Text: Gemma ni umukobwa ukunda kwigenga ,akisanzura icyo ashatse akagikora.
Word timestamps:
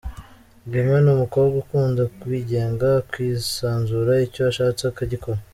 Gemma 0.71 0.97
ni 1.03 1.09
umukobwa 1.15 1.55
ukunda 1.63 2.03
kwigenga 2.19 2.85
,akisanzura 3.01 4.13
icyo 4.25 4.41
ashatse 4.51 4.83
akagikora. 4.87 5.39